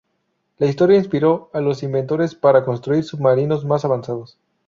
[0.57, 4.35] La historia inspiró a los inventores para construir submarinos más avanzados.